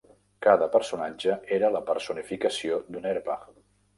Cada 0.45 0.67
personatge 0.75 1.35
era 1.59 1.69
la 1.77 1.83
personificació 1.91 2.79
d'una 2.95 3.13
herba. 3.15 3.37